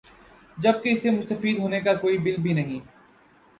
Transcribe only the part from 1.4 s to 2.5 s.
ہونے کا کوئی بل